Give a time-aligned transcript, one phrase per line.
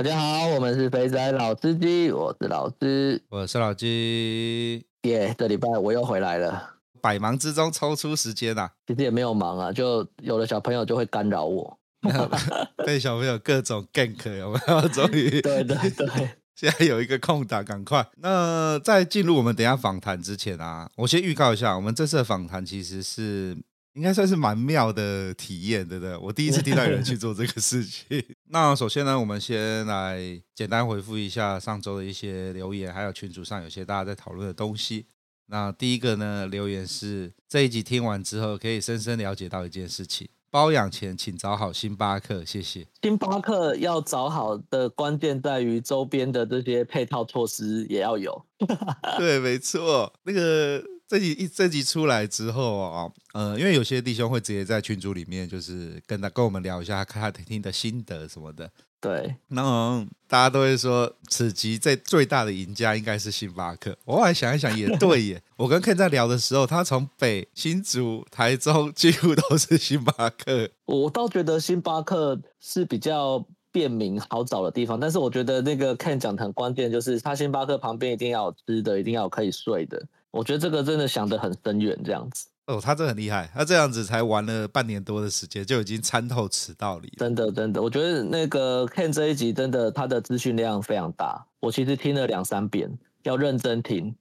[0.00, 4.82] 大家好，我们是肥仔老司机，我是老司，我是老鸡。
[5.02, 5.34] 耶！
[5.36, 11.78] 这礼拜我又回来了，百忙之中抽出时间啊，其实也没有忙啊，就有的小朋友就会干扰我，
[12.86, 14.88] 被小朋友各种 gank 有没有？
[14.88, 18.06] 终于， 对对对，现在有一个空档，赶快。
[18.22, 23.54] 那在进入我们等一下访谈之前啊，我先预告一下，我们这次的访谈其实是
[24.00, 26.16] 应该算是蛮妙的体验，对不对？
[26.16, 28.24] 我第一次听到有人去做这个事情。
[28.48, 30.18] 那首先呢，我们先来
[30.54, 35.04] 简单回复一下上周的一些留言，还有群组上有些大家在讨论的东西。
[35.48, 42.42] 那第一个呢，留言是这一集听完之后，可以深深了解到一件事情：包养前请找好星巴克。
[42.42, 42.86] 谢谢。
[43.02, 48.46] 星巴克要找好的关键在于周边的这些配套措施也要有。
[49.18, 50.82] 对，没错，那个。
[51.10, 58.70] 这集一这集出来之后啊，呃，因为有些弟兄会直接在群组里面，就是跟他跟我们聊一下看他听的心得什么的。
[59.00, 63.98] 对，然后大家都会说，此集最最大的赢家应该是星巴克。
[64.04, 65.42] 我后来想一想，也对耶。
[65.56, 70.70] 我跟 Ken 在聊的时候，他从北新竹、台中几乎都是星巴克。
[70.84, 80.00] 我倒觉得星巴克是比较便民好找的地方，但是我觉得那个 Ken 讲的很关键，就是他星巴克旁边一定要有吃的，一定要有可以睡的。
[80.30, 87.12] 我觉得这个真的想得很深远，这样子哦，他真的很厉害，他这样子才玩了半年多的时间，就已经参透此道理。
[87.16, 94.14] 真的，真的，我觉得那个 Ken 这一集真的他的资讯量非常大，我其实听了两三遍，要认真听。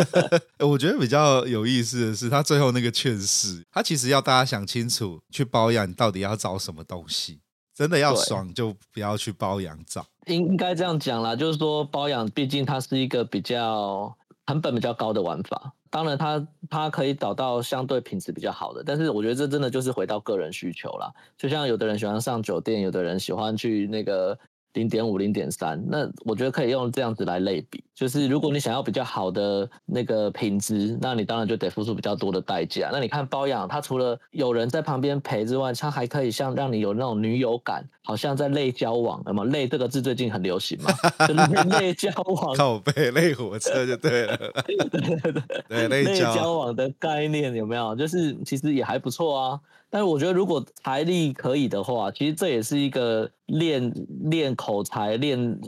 [0.58, 7.40] 我觉得比较有意思的是，他最后那个劝世，他其实要大家想清楚，去包养你到底要找什么东西，
[7.74, 10.06] 真的要爽就不要去包养找。
[10.26, 14.16] 应应该这样讲啦，就是说包养，毕竟它是一个比较。
[14.46, 21.12] 成本比较高的玩法，当然它它可以找到相对品质比较好的，但是我觉得这真的就是回到个人需求啦。
[21.36, 24.38] 就像有的人喜欢上酒店，有的人喜欢去那个。
[24.74, 32.88] 零点五、零点三，那我觉得可以用这样子来类比，就是如果你想要比较好的那个品质，那你当然就得付出比较多的代价。
[32.90, 40.90] 那你看包养，它除了有人在旁边陪之外，它还可以像让你有那种女友感，好像在类交往，那么类这个字最近很流行嘛，
[41.28, 41.34] 就
[41.78, 47.94] 类交往，靠背类火车就对了， 对对对，对类交往的概念有没有？
[47.94, 49.60] 就是其实也还不错啊。
[49.92, 53.92] 但是我觉得，如果财力可以的话，其实这也是一个练
[54.30, 55.60] 练口才、练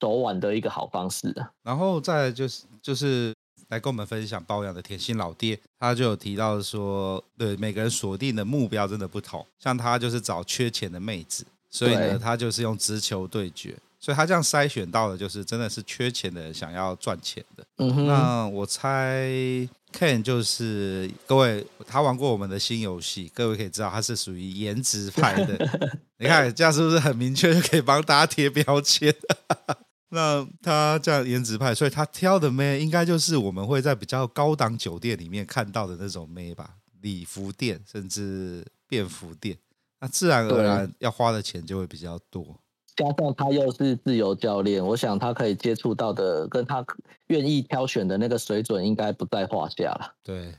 [0.00, 1.50] 手腕的一个好方式啊。
[1.64, 3.34] 然后再就是就是
[3.70, 17.66] 来跟我们分享包养的甜心老爹，他就有提到说，对每个人锁定的目标真的不同，像他就是找缺钱的妹子，所以呢，他就是用直球对决，所以他这样筛选到的就是真的是缺钱的人想要赚钱的。
[17.78, 19.68] 嗯哼，那我猜。
[19.92, 25.56] Ken 就是各位，他玩过我们的新游戏，各位可以知道他是属于颜值派的。
[26.18, 29.14] 你看这样是不是很明确，就可以帮大家贴标签？
[30.10, 39.56] 那他这样颜值派，所以他挑的妹应该就是我们会在比较高档酒店里面看到的那种妹吧，礼服店甚至便服店，
[40.00, 42.61] 那自然而然要花的钱就会比较多。
[42.94, 46.84] 加上他又是自由教练，我想他可以接触到的，跟他
[47.28, 50.14] 愿意挑选的那个水准，应该不在话下了。
[50.22, 50.54] 对，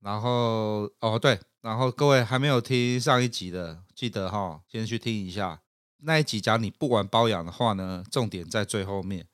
[0.00, 5.60] 然后哦对，然后各位还没有听上一集的，记得哈、先去听一下
[5.98, 6.40] 那一集。
[6.40, 9.26] 讲你不管包养的话呢，重点在最后面。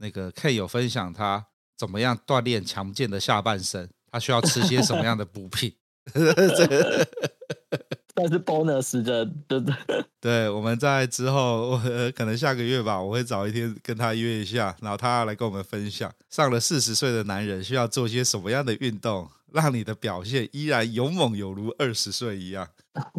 [0.00, 5.74] 那个 K 有分享他怎么样锻炼强健的下半身，他需要吃些什么样的补品。
[8.18, 9.72] 但是 bonus 的，对对
[10.20, 11.78] 对，我们在之后，我
[12.16, 22.66] 可能下个月吧，我会找一天跟他约一下，然后他来跟我们分享，上了四十岁的男人需要做些什么样的运动，让你的表现依然勇猛有如二十岁一样。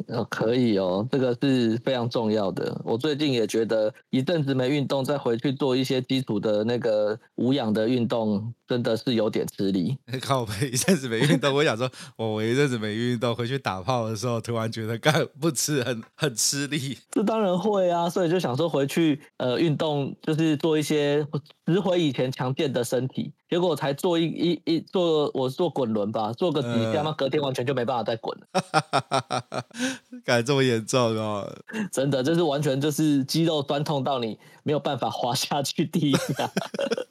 [0.08, 2.82] 呃，可以哦，这个是非常重要的。
[2.84, 9.98] 我最近也觉得一阵子没运动，再回去做一些基础的那个无氧的运动，真的是有点吃力。
[10.22, 16.98] 靠我，一阵子没运动，我想说，我我一阵子没运动，回去打炮的时候，突然觉得干不吃很很吃力。
[17.12, 21.26] 这当然会啊，所以就想说回去呃运动，就是做一些
[21.68, 23.32] 拾回以前强健的身体。
[23.48, 29.59] 结果我才做一一一做，我做滚轮吧，做个几下嘛，隔天完全就没办法再滚了。
[30.26, 31.50] 感觉这么严重哦？
[31.92, 36.52] 真的，就是完全就是肌肉酸痛到你没有办法滑下去地下。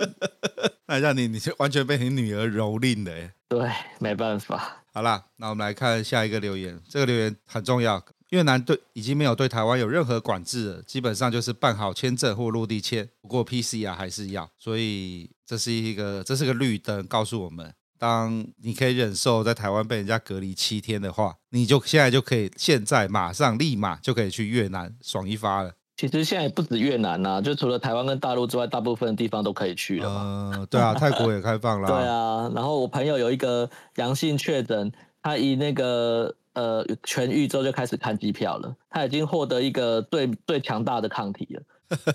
[0.86, 3.30] 那让你，你就完全被你女儿蹂躏了。
[3.48, 4.82] 对，没办法。
[4.92, 6.80] 好啦，那我们来看下一个留言。
[6.88, 8.02] 这个留言很重要。
[8.30, 14.50] 越南对已经没有对台湾有任何管制了，基本上就是办好签证或落地签，不过 PCR 还是要。
[14.58, 25.72] 所以这是一个这是个绿灯，告诉我们，当你可以忍受在台湾被人家隔离七天的话，你就现在就可以，现在马上立马就可以去越南爽一发了。
[25.96, 30.08] 其实现在也不止越南呐、啊，就除了台湾跟大陆之外，大部分的地方都可以去了。
[30.08, 31.88] 嗯、呃，对啊，泰国也开放了。
[31.92, 34.92] 对啊，然后我朋友有一个阳性确诊，
[35.22, 36.34] 他以那个。
[36.54, 38.74] 呃，痊愈之后就开始看机票了。
[38.90, 41.62] 他已经获得一个最最强大的抗体了。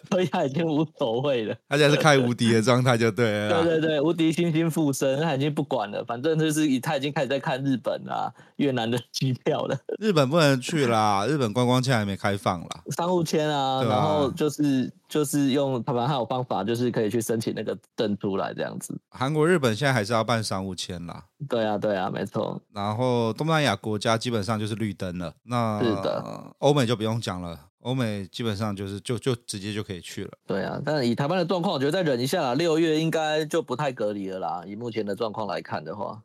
[0.09, 3.63] 所以他已经无所谓了，他现在是开无敌的状态就对了。
[3.63, 9.77] 对对对，无敌星星附身，他已经不管了，反正就是他已经开始在看日本啊、越南的机票了。
[9.99, 12.83] 日本不能去啦， 日本观光签还没开放啦。
[12.95, 18.95] 商务签啊，啊，然后就是就是用他们还有方法，就是可以去申请那个证出来这样子。
[19.09, 21.23] 韩国、日本现在还是要办商务签啦。
[21.49, 22.61] 对啊，对啊，没错。
[22.73, 25.33] 然后东南亚国家基本上就是绿灯了。
[25.43, 26.23] 那是的，
[26.59, 27.57] 欧美就不用讲了。
[27.83, 30.31] 欧美基本上就是就就直接就可以去了。
[30.47, 34.63] 对啊，但是以台湾的状况，我觉得再忍一下啦，六月应该就不太隔离了啦。
[34.65, 36.21] 以目前的状况来看的话，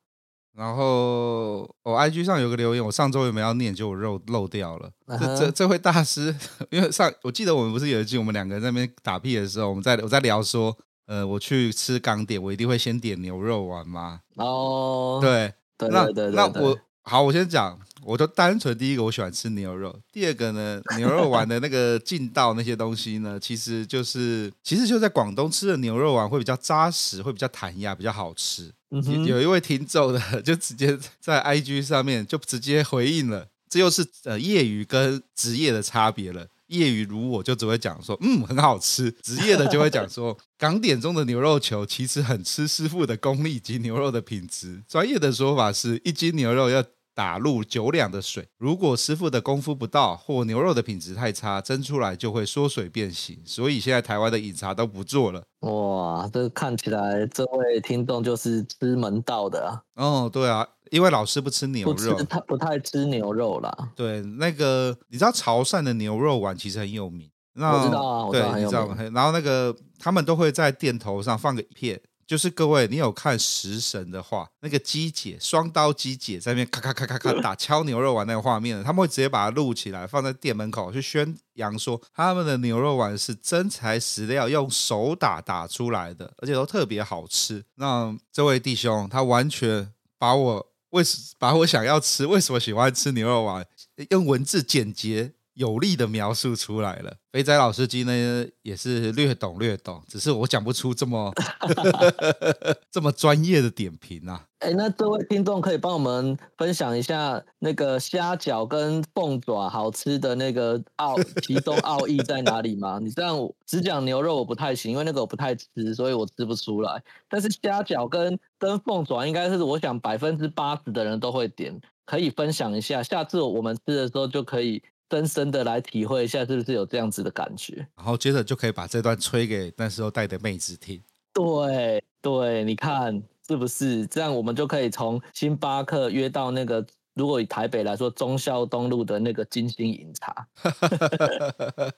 [0.57, 4.91] 然后我、哦、IG 上有个留言，我上周有没有要念，就我漏漏掉了。
[5.07, 5.19] Uh -huh.
[5.19, 6.35] 这这这位大师，
[6.71, 10.77] 因为上我记得我们不是有一句，我们两个人在那边打屁的时候，我们在我在聊说，
[11.07, 14.21] 呃，我去吃港点，我一定会先点牛肉丸吗？
[14.37, 17.77] 哦、oh，对，对那我好，我先讲。
[18.09, 19.95] 我就单纯第一个，我喜欢吃牛肉。
[20.11, 28.73] 第二个呢，牛肉丸的那个 劲道那些东西呢，其实就是其实就在广东吃的牛肉丸会比较扎实，会比较弹牙，比较好吃。
[28.93, 36.47] 嗯、有一位听众的就直接在 IG 上面就直接回应了，这又是呃业余跟职业的差别了。
[36.69, 44.83] 业余如我就只会讲说，嗯，很好吃；职业的就会讲说，港点中的牛肉球其实很吃师傅的功力及牛肉的品质。
[44.89, 46.83] 专业的说法是一斤牛肉要。
[47.19, 53.43] 打入九两的水，如果师傅的功夫不到，或牛肉的品质太差，蒸出来就会缩水变形。
[53.45, 55.43] 所以现在台湾的饮茶都不做了。
[55.63, 59.83] 哇，这看起来这位听众就是吃门道的啊。
[59.97, 63.77] 哦，对啊，因为老师不吃牛肉，不他不，不太吃牛肉啦。
[63.97, 67.29] 对，那个你知道潮汕的牛肉丸其实很有名。
[67.55, 68.29] 那我知道啊。
[68.31, 68.97] 对，你知道吗？
[69.13, 72.01] 然后那个他们都会在店头上放个一片。
[72.29, 87.65] 就是各位，你有看食神的话，那个鸡姐双刀鸡姐在那边咔咔咔咔咔打敲牛肉丸那个画面，他们会直接把它录起来，放在店门口去宣扬说他们的牛肉丸是真材实料，用手打打出来的，而且都特别好吃。
[87.77, 93.67] 那这位弟兄他完全把我为什把我想要吃，为什么喜欢吃牛肉丸，
[94.11, 95.33] 用文字简洁。
[95.59, 101.33] 有力的描述出来了，肥仔老司机呢也是略懂略懂，只是我讲不出这么
[102.93, 104.45] 这么专业的点评啊。
[104.61, 112.99] 哎、欸，那这位听众可以帮我们分享一下那个虾饺跟凤爪好吃的那个奥其中奥义在哪里吗？
[113.03, 117.03] 你这样只讲牛肉我不太行，因为那个我不太吃，所以我吃不出来。
[117.29, 124.81] 但是虾饺跟跟凤爪应该是我想百分之八十的人都会点，可以分享一下，下次我们吃的时候就可以。
[125.11, 127.75] 深深的来体会一下，是不是有这样子的感觉？
[127.97, 131.03] 然后接着就可以把这段吹给那时候带的妹子听。
[131.33, 134.35] 对对，你看是不是这样？
[134.35, 136.85] 我们就可以从星巴克约到那个，
[137.15, 140.47] 如果以台北来说，忠孝东路的那个金星饮茶。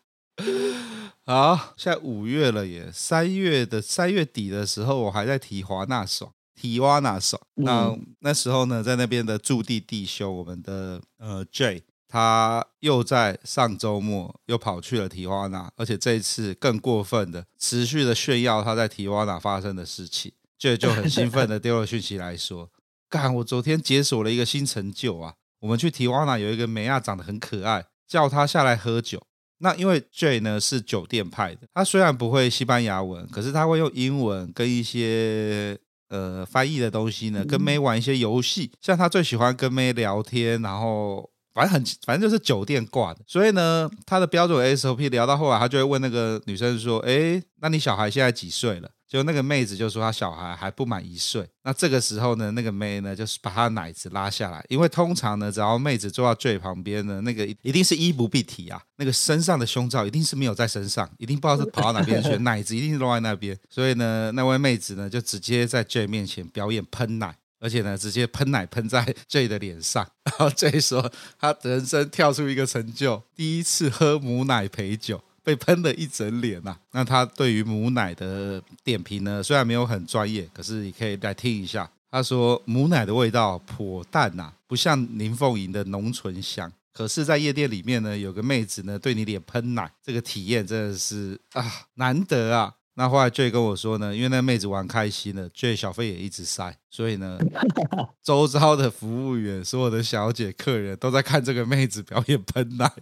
[1.26, 7.40] 好，现在五月了耶，三月的三月底的时候，我还在提华纳爽，提哇纳爽。
[7.54, 11.82] 那、嗯、那时候呢，在那边的驻地弟兄，我们的呃 J。
[12.10, 22.68] 他又在上周末又跑去了提瓦纳，而且这一次更过分的，持续的炫耀他在提瓦纳发生的事情，这就很兴奋的丢了讯息来说
[23.08, 25.34] ：“干，我昨天解锁了一个新成就啊！
[25.60, 29.22] 我们去提瓦纳有一个美亚长得很可爱，叫他下来喝酒。
[29.58, 43.21] 那因为 J 呢是酒店派的，他虽然不会西班牙文，可是他会用英文跟一些呃翻译的东西呢，跟妹玩一些游戏，像他最喜欢跟妹聊天，然后。”反正很反正就是酒店挂的。
[43.26, 75.22] 所以呢，他的标准 SOP 聊到后来，他就会问那个女生说：“哎，那你小孩现在几岁了？”就那个妹子就说她小孩还不满一岁，那这个时候呢，那个妹呢就是把她奶子拉下来，因为通常呢，只要妹子坐到最旁边呢，那个一定是衣不蔽体啊，那个身上的胸罩一定是没有在身上，一定不知道是跑到哪边去，奶子一定是落在那边，所以呢，那位妹子呢就直接在 J 面前表演喷奶，而且呢直接喷奶喷在 J 的脸上， 然后 J 说他人生跳出一个成就，第一次喝母奶陪酒。
[75.42, 76.78] 被喷了一整脸呐、啊！
[76.92, 81.90] 那他对于母奶的点评呢，虽然没有很专业，可是你可以来听一下。
[82.10, 86.70] 他说母奶的味道颇淡呐、啊，不像林凤营的浓醇香。
[86.92, 91.64] 可是，在夜店里面呢，有个妹子呢对你脸喷奶，这个体验真的是啊
[91.94, 92.74] 难得啊！
[93.00, 97.38] 那后来 J 跟我说呢，因为那妹子玩开心了，J 小费也一直塞，所以呢，
[98.23, 102.92] 周遭的服务员、所有的小姐、客人都在看这个妹子表演喷奶。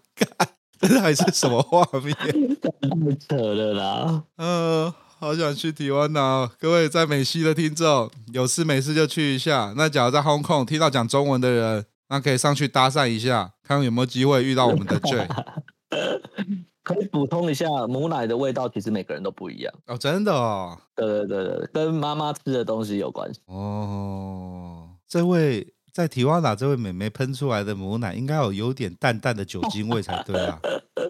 [0.78, 2.14] 这还是什么画面？
[2.14, 4.22] 太扯了啦！
[4.36, 6.48] 嗯、 呃，好想去台湾呐。
[6.60, 9.74] 各位在美西的听众，有事没事就去一下。
[9.76, 15.26] 那假如在 Hong Kong 听到讲中文的人，那可以上去搭讪一下，看有没有机会遇到我们的 J。
[16.94, 20.78] 可以补充一下，母奶的味道其实每个人都不一样哦，真的哦。
[20.94, 23.40] 对对对对，跟妈妈吃的东西有关系。
[23.46, 25.74] 哦，这位。
[25.90, 30.60] 在提瓦纳这位美眉喷出来的母奶，应该有有点淡淡的酒精味才对啊。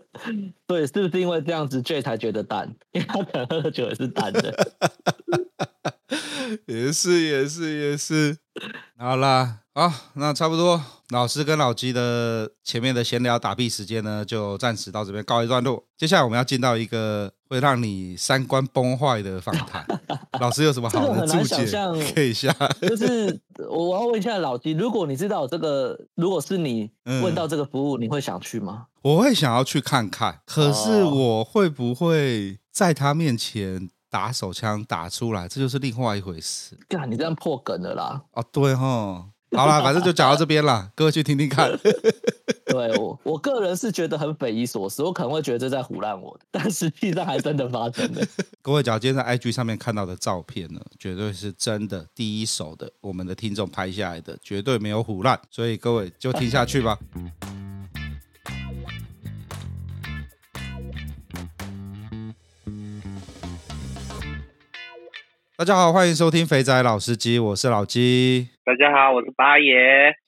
[0.67, 2.75] 对，是不是因为这样子，J 才觉得淡？
[2.93, 4.73] 因为他可能喝的酒也是淡的。
[6.65, 8.39] 也是，也是，也是。
[8.97, 10.83] 好啦，好，那差不多。
[11.11, 15.85] 老师跟老鸡的前面的闲聊打屁时间呢，就暂时到这边告一段落。
[15.97, 19.87] 接下来我们要进到一个会让你三观崩坏的访谈。
[20.41, 21.65] 老师有什么好的注解？
[22.13, 22.53] 可以下。
[22.83, 26.91] 就是我要问一下老鸡，如果你知道这个，如果是你
[27.23, 28.87] 问到这个服务，嗯、你会想去吗？
[29.03, 35.47] 我会想要去看看，可是我会不会在他面前打手枪打出来？
[35.47, 36.77] 这就是另外一回事。
[36.89, 38.23] 干，你这样破梗了啦！
[38.33, 39.27] 哦，对哈。
[39.57, 41.73] 好啦，反正就讲到这边了，各位去听听看。
[42.67, 48.23] 对我，我个人是觉得很匪夷所思，我可能会觉得这在唬烂我的，但实际上还真的发生了。
[48.61, 56.99] 各位，假如今天在 IG 上面看到的照片呢，绝对是真的，第一手的，我们的听众拍下来的，绝对没有唬烂，所以各位就听下去吧。
[65.57, 68.51] 大家好，欢迎收听肥仔老司机，我是老鸡。
[68.69, 69.73] 大家好，我是八爷。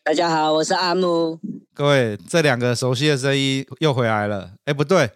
[0.02, 1.38] 大家好，我是阿木。
[1.74, 4.52] 各位，这两个熟悉的声音又回来了。
[4.64, 5.10] 哎，不对，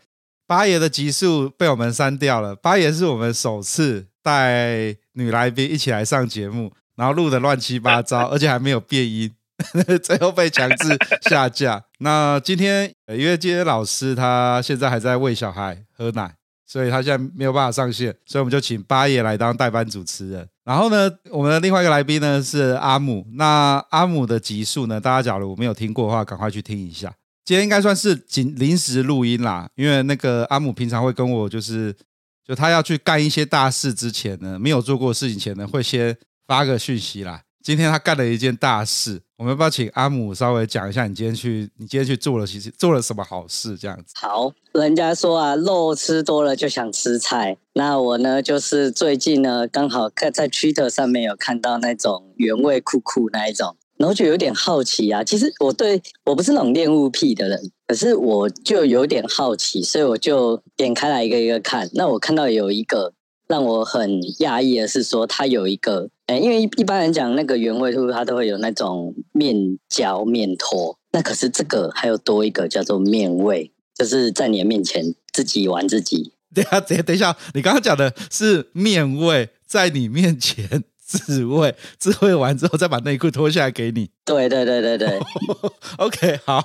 [0.47, 2.55] 八爷的集数被我们删掉了。
[2.55, 9.33] 八爷是我们首次带女来宾一起来上节目，然后录的乱七八糟， 而且还没有变音，
[10.05, 11.83] 最后被强制下架。
[12.01, 16.35] 那今天，因为今天老师他现在还在喂小孩喝奶。
[16.67, 20.49] 所以他现在没有办法上线，所以我们就请八爷来当代班主持人。
[20.65, 23.27] 然后呢，我们的另外一个来宾呢是阿姆。
[23.35, 27.13] 那阿姆的集数呢，大家假如没有听过的话，赶快去听一下。
[27.45, 31.95] 今天应该算是临临时录音啦，因为那个阿姆平常会跟我就是，
[32.43, 36.17] 就他要去干一些大事之前呢，没有做过事情前呢，会先
[36.47, 37.43] 发个讯息啦。
[37.65, 41.07] 今天他干了一件大事，我们要不要请阿姆稍微讲一下？
[41.07, 43.75] 你今天去，你今天去做了，其实做了什么好事？
[43.79, 44.13] 这样子。
[44.21, 47.57] 好，人家说啊，肉吃多了就想吃菜。
[47.73, 55.25] 那我呢，就是最近呢，刚好看在 Twitter 上面有看到那种原味酷酷那一种，然后就有点好奇啊。
[55.25, 61.89] 其实我对我不是那种恋物癖的人，可是我就有点好奇，所以我就点开来一个一个看。
[61.95, 63.15] 那我看到有一个。
[63.47, 76.33] 让我很讶异的是说，它有一个，诶，因为一般人讲那个原味兔，它都会有那种面胶、面拖，那可是这个还有多一个叫做面味，就是在你的面前自己玩自己。
[76.55, 84.09] 等下，等等一下，你刚刚讲的是面味，在你面前自慰，自慰完之后再把内裤脱下来给你。
[84.25, 85.21] 对对对对对。
[85.99, 86.65] OK，好，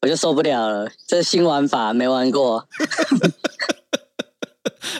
[0.00, 2.66] 我就受不了了，这新玩法没玩过。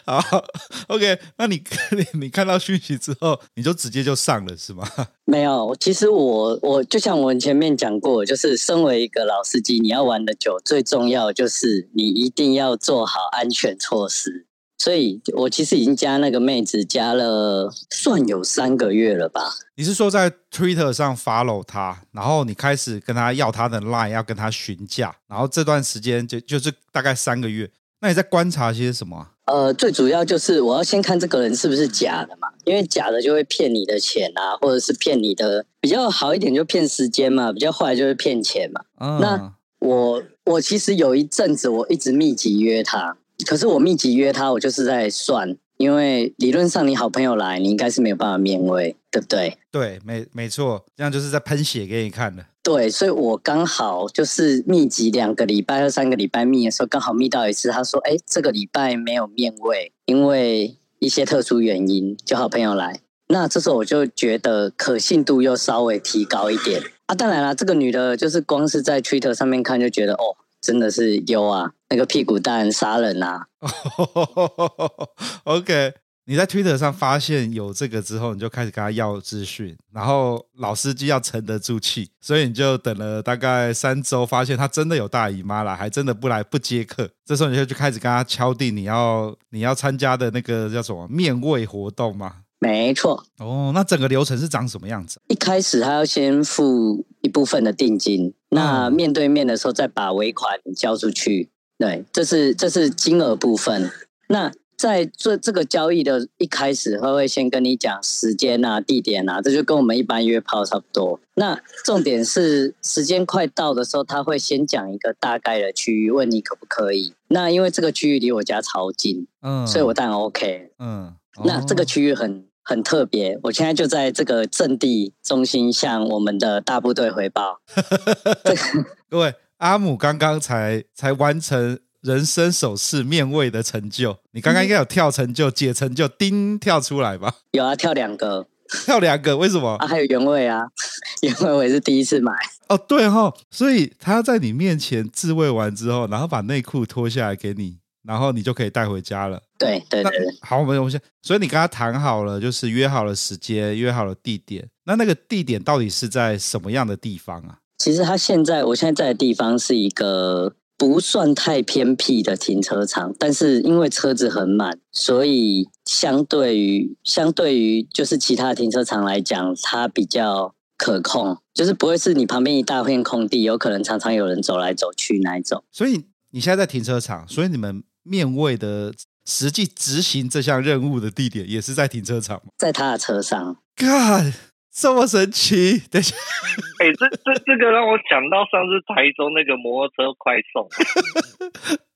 [0.07, 0.45] 好
[0.89, 1.63] ，OK，那你
[1.97, 4.87] 你你看到讯息之后，你就直接就上了是吗？
[5.25, 14.47] 没有，其实我我就像我们前面讲过，就是身为一个老司机，你要玩的久，最重要就是你一定要做好安全措施。
[14.77, 19.55] 所以我其实已经加那个妹子加了，算有三个月了吧？
[19.77, 27.71] 你是说在 Twitter 上 follow 她，然后你开始跟她要她的 line，要跟她询价，然后这段时间就就是大概三个月。
[28.05, 29.31] 那你在观察些什么啊？
[29.47, 38.83] 呃，最主要就是我要先看这个人是不是假的嘛，因为假的就会骗你的钱啊，或者是骗你的比较好一点就骗时间嘛，比较坏就是骗钱嘛。
[39.01, 49.57] 嗯、那我我其实有一阵子我一直密集约他，可是我密集约他，我就是在算，因为理论上你好朋友来，你应该是没有办法面位，对不对？
[49.71, 52.45] 对，没没错，这样就是在喷血给你看的。
[52.65, 67.15] 对，所以我刚好就是密集两个礼拜或三个礼拜密的时候，刚好密到一次，他说：“哎，这个礼拜没有面位，因为一些特殊原因，就好朋友来。”那这时候我就觉得可信度又稍微提高一点啊！
[67.15, 73.47] 当然啦，这个女的就是光是在 Twitter 上面看就觉得哦，真的是优啊，那个屁股蛋杀人啊！
[75.45, 75.95] OK，
[76.27, 87.11] 你在 Twitter 上发现有这个之后，你就开始跟他要资讯，然后老司机要沉得住气，所以你就等了大概三周，发现他真的有大姨妈了，还真的不来不接客。
[87.25, 92.37] 这时候你就就开始跟他敲定你要你要参加的那个叫什么面位活动吗？
[92.59, 95.21] 没错哦，那整个流程是长什么样子？
[95.29, 101.51] 一开始他要先付一部分的定金，嗯、那面对面的时候再把尾款交出去。
[101.77, 103.91] 对，这是这是金额部分。
[104.29, 111.21] 那在做这个交易的一开始，他会先跟你讲时间啊、地点啊，这就跟我们一般约炮差不多。
[111.35, 117.15] 那重点是时间快到的时候，他会先讲一个大概的区域，问你可不可以。
[117.29, 122.47] 那因为这个区域离我家超近，嗯，所以我当然 OK，嗯，哦、那这个区域很。
[122.67, 127.61] 很特别，我现在就在这个阵地中心向我们的大部队回报。
[129.11, 137.35] 各位，阿姆刚刚才才完成人生首次面位的成就，你刚刚应该有跳成就、解成就，叮跳出来吧？
[137.53, 138.47] 有啊，跳两个，
[138.85, 139.77] 跳两个，为什么？
[139.77, 140.61] 啊，还有原味啊，
[141.23, 142.31] 原味我也是第一次买。
[142.69, 147.79] 哦，对哈、哦，所以他要在你面前自慰完之后，然后把内裤脱下来给你。
[148.07, 149.41] 然后你就可以带回家了。
[149.59, 150.27] 对对对，对。
[150.43, 154.69] 好，我们我们先，所以你跟他谈好了，就是约好了时间，约好了地点。
[154.85, 157.57] 那那个地点到底是在什么样的地方啊？
[157.79, 175.63] 其实他现在，我现在在的地方是一个不算太偏僻的停车场，但是因为车子很满，所以相对于相对于就是其他停车场来讲，它比较可控，就是不会是你旁边一大片空地，有可能常常有人走来走去那一种。
[175.71, 177.83] 所以你现在在停车场，所以你们。
[178.07, 178.93] 面位的
[179.25, 182.53] 实际执行这项任务的地点也是在停车场吗？
[182.59, 183.57] 在他的车上。
[183.79, 184.35] God，
[184.75, 185.79] 这么神奇！
[185.89, 186.17] 等一下，
[186.83, 190.67] 哎、欸，这这这个让我想到上次台中那个摩托车快送。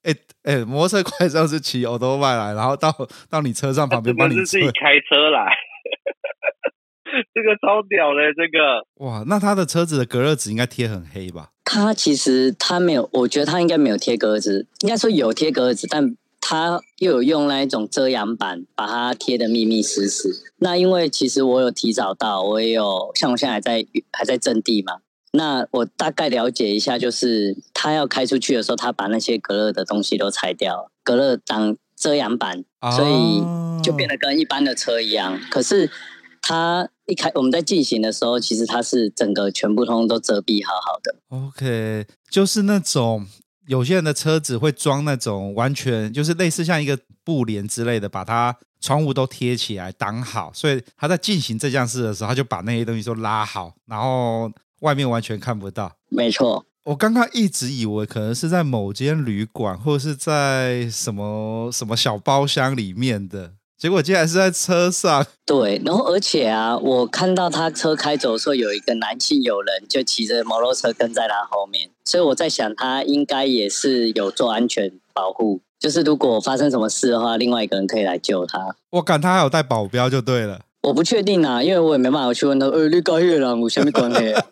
[0.04, 0.14] 哎
[0.46, 2.94] 哎、欸欸，摩托车快送是骑欧多迈来，然后到
[3.28, 4.36] 到你车上旁边帮你。
[4.36, 5.52] 是自己开车来。
[7.34, 8.86] 这个超屌的，这个。
[9.04, 11.50] 哇，那他的车子的隔热纸应该贴很黑吧？
[11.64, 16.14] 他其实他没有，我觉得他应该没有贴格子，应该说有贴格子，但
[16.50, 20.34] 他又有用那一种遮阳板把它贴的密密实实。
[20.56, 24.94] 那因为其实我有提早到，我也有像我现在还在还在阵地嘛，
[25.32, 32.64] 那我大概了解一下，就是他要开出去的时候，他把那些隔热的东西都拆掉，隔热当遮阳板，
[32.96, 33.42] 所以
[33.84, 35.38] 就变得跟一般的车一样。
[35.50, 35.90] 可是
[36.40, 36.88] 他。
[37.08, 41.16] 一开我们在进行的时候，其实它是整个全部通通都遮蔽好好的。
[41.30, 43.26] OK，就是那种
[43.68, 54.50] 有些人的车子会装那种完全就是类似像一个布帘之类的，把它窗户都贴起来挡好，所以他在进行这件事的时候，他就把那些东西都拉好，然后
[54.80, 55.92] 外面完全看不到。
[56.08, 63.52] 没错，我刚刚一直以为可能是在某间旅馆，或者是在什么什么小包厢里面的。
[63.78, 78.74] 结果竟然是在车上，对，然后而且啊，我看到他车开走的时候，有一个男性友人就骑着摩托车跟在他后面，所以我在想，他应该也是有做安全保护，就是如果发生什么事的话，另外一个人可以来救他。
[78.90, 84.34] 我感他还有带保镖就对了，我不确定啊，因为我也没办法去问他，呃，你搞月亮，我下面关黑。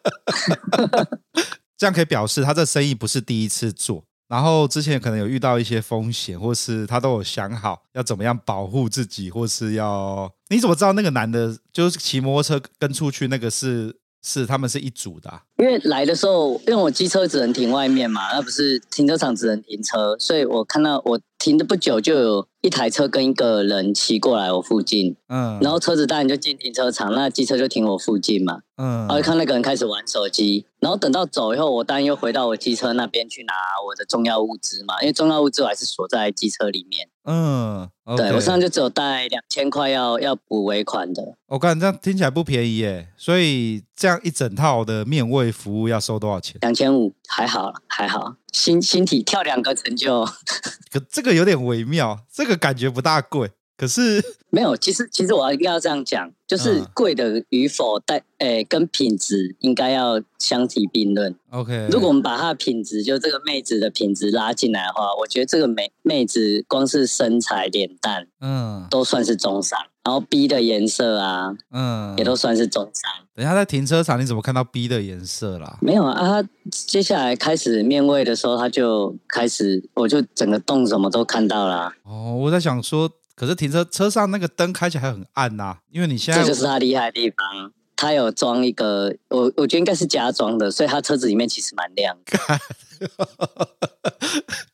[1.76, 4.04] 这样可以表示他这生意不是第一次做。
[4.28, 13.96] 然后之前可能有遇到一些风险，或是他都有想好要怎么样保护自己，或是要，你怎么知道那个男的就是骑摩托车跟出去那个是？
[14.22, 15.40] 是，他们是一组的啊。
[15.56, 33.52] 因为来的时候，因为我机车只能停外面嘛，那不是停车场只能停车，所以我看到我停的不久，就有一台车跟一个人骑过来我附近，嗯，然后车子当然就进停车场，那机车就停我附近嘛，嗯，然后看那个人开始玩手机，然后等到走以后，我当然又回到我机车那边去拿
[33.86, 37.08] 我的重要物资嘛，因为重要物资我还是锁在机车里面。
[37.28, 41.36] 嗯，okay、对我身上就只有带两千块要要补尾款的。
[41.46, 46.56] 我看这样听起来不便宜耶，所以这样一整套的面位服务要收多少钱？
[46.60, 50.24] 两千五，还好还好，新新体跳两个成就。
[50.92, 53.50] 可这个有点微妙，这个感觉不大贵。
[53.76, 61.34] 可是 没有，其实其实我应该要这样讲，就是贵的与否但诶、欸、跟品质应该要相提并论。
[61.50, 69.78] OK，如果我们把它的品质，就这个妹子的品质拉进来的话，我觉得这个妹妹子光是身材、脸蛋，嗯，都算是中上。
[70.04, 73.10] 然后 B 的颜色啊，嗯，也都算是中上。
[73.34, 75.76] 等一下在停车场，你怎么看到 B 的颜色啦？
[75.82, 81.92] 没有啊，他接下来开始面位的时候，他就开始，我就整个洞什么都看到了。
[82.04, 83.10] 哦，我在想说。
[83.36, 92.18] 可是停车车上那个灯开起来很暗呐、啊，因为你现在这就是他厉害的地方，他有装一个，我我觉得应该是加装的，所以他车子里面其实蛮亮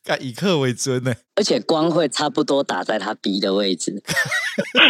[0.07, 4.01] 的， 以客为尊呢，而且光会差不多打在他鼻的位置，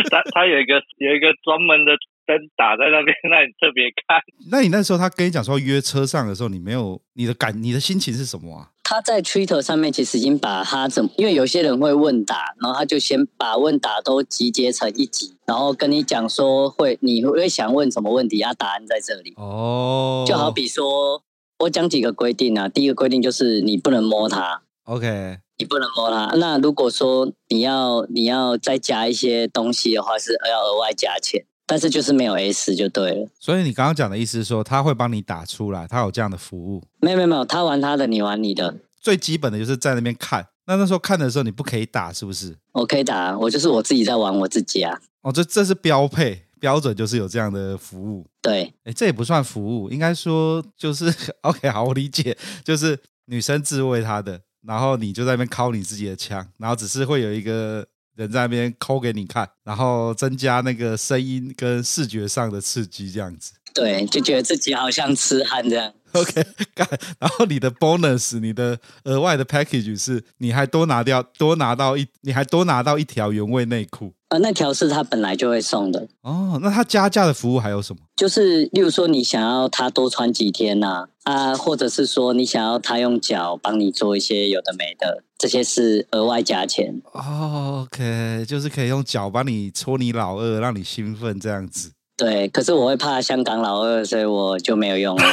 [0.09, 1.91] 他他有一个有一个专门的。
[2.25, 4.15] 灯打在那边，那你特别看。
[4.49, 8.71] 那你那时候他跟你讲说约车上的时候，你没有你的感，你的心情是什么啊？
[8.93, 19.34] 他在 Twitter 上面其实已经把他怎么，因为有些人会问答，然后他就先把问答都集结成一集，然后跟你讲说会你会想问什么问题，啊，答案在这里。
[19.38, 21.23] 哦，就好比说
[21.58, 26.36] 我讲几个规定啊，第一个规定就是你不能摸它，OK，你不能摸它。
[26.36, 31.43] 那如果说你要你要再加一些东西的话，是要额外加钱。
[31.65, 36.84] 但是就是没有 S 就对了，所以你刚刚讲的意思是说他会帮你打出来，他有这样的服务？
[36.99, 38.76] 没有没有没有，他玩他的，你玩你的。
[38.99, 42.56] 最基本的就是在那边看，那那时候看的时候你不可以打，是不是？
[42.73, 44.99] 我可以打，我就是我自己在玩我自己啊。
[45.21, 48.26] 哦，这这是标配标准，就是有这样的服务。
[48.41, 57.88] 对，哎，这也不算服务，应该说就是 OK，好，我理解，就是女生自慰她的，然后你就在那边敲你自己的枪，然后只是会有一个。
[58.15, 63.54] 人在那边抠给你看，然后增加那个声音跟视觉上的刺激，这样子。
[63.73, 65.91] 对，就觉得自己好像痴汉这样。
[66.12, 66.45] OK，
[66.76, 74.13] 干，然后你的 bonus，你的额外的 package 是，你还多拿掉，多拿到一，你还多拿到一条原味内裤。
[74.30, 76.08] 呃，那条是他本来就会送的。
[76.21, 78.02] 哦，那他加价的服务还有什么？
[78.15, 87.01] 就是，例如说你想要他多穿几天呐、啊，啊，或者是说你想要他用脚帮你做一些有的没的，这些是额外加钱。
[87.12, 91.91] 哦，OK，就是可以用脚帮你戳你老二，让你兴奋这样子。
[92.15, 95.23] 对，可是我会怕香港老二，所以我就没有用了。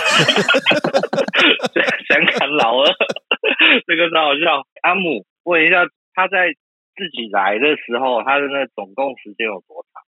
[2.08, 2.90] 香港老二，
[3.86, 4.66] 这个超好笑。
[4.82, 6.48] 阿姆，问一下，他在
[6.96, 10.02] 自己来的时候，他的那总共时间有多长？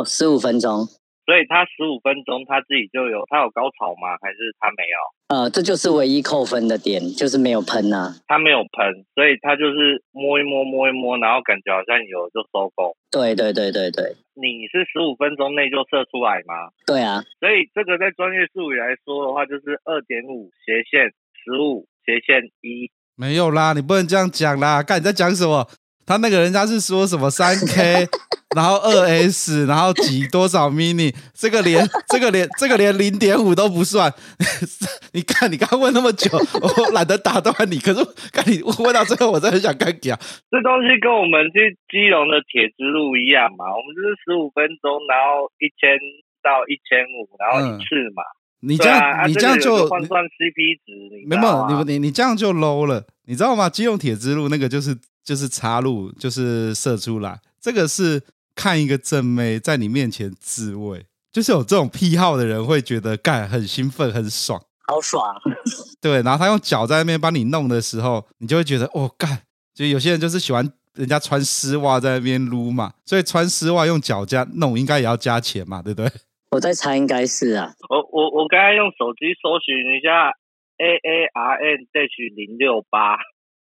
[0.00, 0.88] 哦，十五分钟。
[1.24, 4.16] 所以他十五分钟他自己就有，他有高潮吗？
[4.20, 4.96] 还是他没有？
[5.28, 8.14] 呃，这就是唯一扣分的点，就是没有喷啊。
[8.28, 12.94] 他没有喷，所以他就是摸一摸摸一摸，然后感觉好像有就收工。
[13.10, 14.16] 对对对对对。
[14.36, 16.68] 你是十五分钟内就射出来吗？
[16.86, 17.24] 对啊。
[17.40, 21.08] 所以这个在专业术语来说的话，就是二点五斜线
[21.40, 22.90] 十五斜线一。
[23.16, 24.82] 没有啦，你不能这样讲啦！
[24.82, 25.66] 看你在讲什么？
[26.04, 28.06] 他那个人家是说什么三 K？
[28.54, 34.12] 然后二 S， 然后几多少 mini，这个连这个连这个连零点五都不算。
[35.12, 36.28] 你看，你刚刚问那么久，
[36.60, 37.78] 我懒得打断你。
[37.78, 40.16] 可是，看你问到最后，我真的很想干掉。
[40.50, 45.98] 这东西跟我们去基隆的铁之路一样嘛，我们就是十五分钟，然后一千
[46.42, 48.22] 到一千五，然后一次嘛。
[48.62, 53.68] 嗯、你这样，啊、你这样就换算 CP 值，没有，你你你这样就 low 了，你知道吗？
[53.70, 58.22] 基隆铁之路那个就是就是插入，就是射出来，这个是。
[58.54, 65.34] 看一个正妹在你面前自慰，就是有这种癖好的人会觉得干很兴奋、很爽，好爽。
[66.00, 69.42] 对，然后他用脚在那边帮你弄的时候，你就会觉得哦干。
[69.74, 76.10] 就有些人就是喜欢人家穿丝袜在那边撸嘛，所以穿丝袜用脚加弄应该也要加钱嘛，对不对？
[76.52, 77.74] 我在猜应该是啊。
[77.88, 80.30] 我我我刚刚用手机搜寻一下
[80.78, 83.16] A A R N Dash 零六八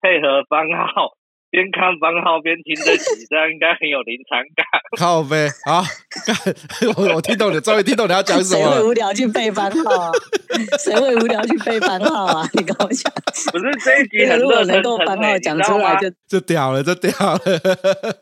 [0.01, 1.18] 配合番号。
[1.51, 4.67] 边看番号边听这样应该很有临场感。
[4.99, 5.83] 靠呗好，
[6.97, 8.61] 我我听懂你，终于听懂你要讲什么。
[8.61, 10.13] 谁会无聊去背番号？
[10.79, 12.49] 谁会无聊去背番号啊？
[12.55, 13.13] 你跟我讲。
[13.53, 17.41] 不是这一集很热腾腾，能够番号讲出来就就屌了，就屌了。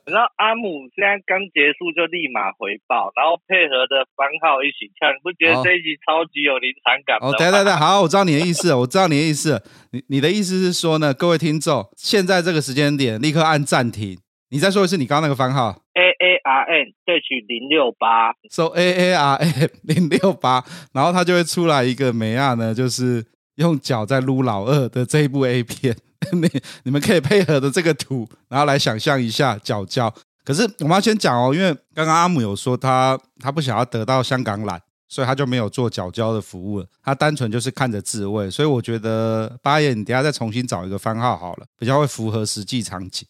[0.06, 7.30] 然后阿姆现在刚结束就立马回报，然后配合着番号一起唱，你不觉得这一集超级有临场感吗？
[7.30, 9.62] 哦，对对对，好，我知道你的意思，我知道你的意思。
[9.90, 13.20] 你你的意思是说呢，各位听众，现在这个时间点。
[13.20, 14.18] 立刻按暂停。
[14.50, 18.32] 你再说一次，你刚刚那个番号？A A R N H 零六八。
[18.50, 23.24] So A A R N 零六八，然后它就会出来一个美亚呢，就是
[23.56, 25.96] 用脚在撸老二的这一部 A 片。
[26.32, 26.48] 你
[26.84, 30.12] 你们可以配合的这个图，然后来想象一下脚交。
[30.44, 36.86] 可是我们要先讲哦，因为刚刚阿姆有说他他不想要得到香港懒，所以他就没有做脚胶的服务了。
[37.02, 43.26] 他单纯就是看着自慰，所以我觉得八爷，你等下再重新找一个番号好了，比较会符合实际场景。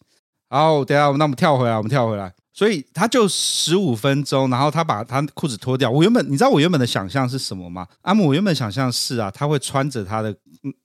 [0.49, 2.33] 好，等下那我们跳回来，我们跳回来。
[2.53, 5.91] 所以他就十五分钟，然后他把他裤子脱掉。
[5.91, 7.85] 我原本你知道我原本的想象是什么吗？
[8.01, 10.35] 阿姆，我原本想象是啊，他会穿着他的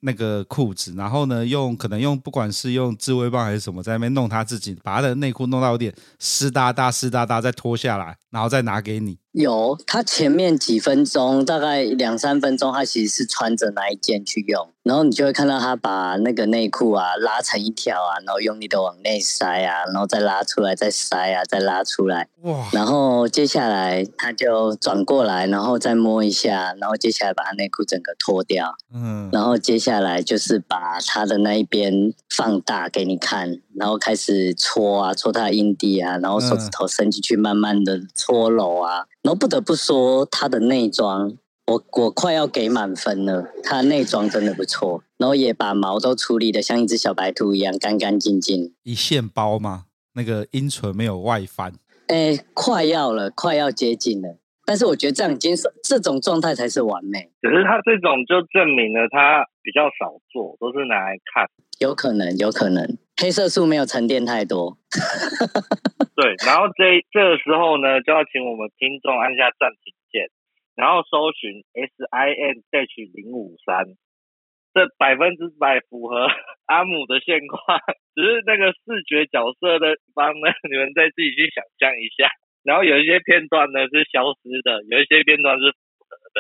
[0.01, 9.19] 那个裤子，然后呢，用可能用不管是用自慰棒还是什么，在那边弄他自己，把他的内裤弄到有点湿哒哒、湿哒哒，再脱下来，然后再拿给你。
[9.33, 22.29] 有，他前面几分钟，大概两三分钟，他其实是穿着那一件去用，然后你就会看到他把那个内裤啊拉成一条啊，然后用力的往内塞啊，然后再拉出来，再塞啊，再拉出来。
[22.43, 22.69] 哇！
[22.73, 28.77] 然后接下来他就转过来，然后再摸一下，然后接下来把他内裤整个脱掉。
[28.93, 29.31] 嗯。
[29.33, 39.07] 然后接下来就是把他的那一边放大给你看，然后开始搓啊，搓他的阴蒂啊，然后手指头伸进去，慢慢的搓揉啊。
[39.23, 43.47] 然后不得不说，他的内装，我我快要给满分了。
[43.63, 48.75] 他的内装真的不错，然后也把毛都处理的像一只小白兔一样干干净净。
[48.83, 49.85] 一线包吗？
[50.15, 51.73] 那个阴唇没有外翻？
[52.09, 54.39] 哎，快要了，快要接近了。
[54.65, 57.33] 但是我觉得这样已经是这种状态才是完美。
[57.41, 61.49] 只是他这种就证明了他比较少做，都是拿来看。
[61.79, 64.79] 有可能，有可能，黑色素没有沉淀太多。
[66.15, 70.29] 对，然后这这个时候呢，就要请我们听众按下暂停键，
[70.77, 73.97] 然后搜寻 S I N H 零五三，
[74.75, 76.29] 这百分之百符合
[76.67, 77.81] 阿姆的现况，
[78.15, 82.29] 只是那个视觉角色的方呢，你们再自己去想象一下。
[82.63, 86.39] 然后有一些片段呢是消失的，有一些片段是符合的。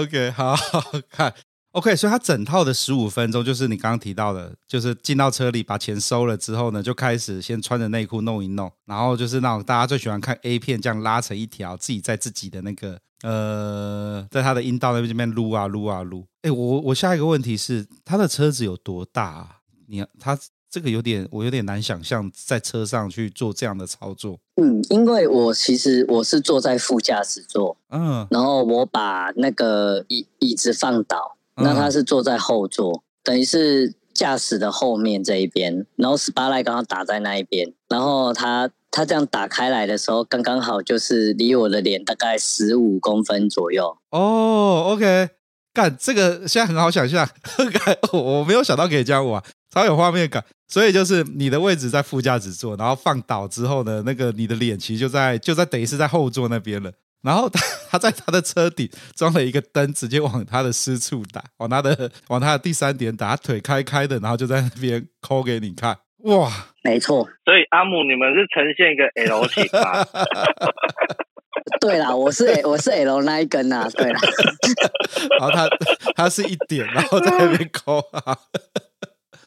[0.00, 0.80] OK，好好
[1.10, 1.34] 看。
[1.72, 16.26] OK，所以他整套的十五分钟就是你刚刚提到的，就是进到车里把钱收了之后呢，就开始先穿着内裤弄一弄，然后就是那种大家最喜欢看 A 片这样拉成一条，自己在自己的那个呃，在他的阴道那边这边撸啊撸啊撸。
[16.42, 19.48] 哎，我我下一个问题是，他的车子有多大啊？
[19.86, 20.36] 你他
[20.68, 24.40] 这个有点我有点难想象在车上去做这样的操作。
[24.60, 31.36] 嗯，因为我其实我是坐在副驾驶座，嗯，然后我把那个椅椅子放倒。
[31.56, 43.96] 那他是坐在后座，等于是驾驶的后面这一边，然后 spotlight 刚好打在那一边，然后他他这样打开来的时候，刚刚好就是离我的脸大概十五公分左右。
[44.10, 45.28] 哦，OK，
[45.72, 47.28] 干这个现在很好想象，
[48.12, 50.44] 我没有想到可以这样玩，超有画面感。
[50.68, 56.92] 所以就是你的位置在副驾驶座，然后放倒之后呢，那个你的脸其实就在就在等于是在后座那边了。
[57.22, 66.50] 然后他他在他的车顶装了一个灯，直接往他的私处打， 往他的往他的第三点打，腿开开的，然后就在那边抠给你看，哇，
[66.82, 67.28] 没错。
[67.44, 70.06] 所以阿姆，你们是呈现一个 L 型吗？
[71.80, 74.20] 对啦，我是我是 L 那一根啊，对啦。
[75.38, 75.68] 然后他
[76.14, 78.36] 他是一点，然后在那边抠啊。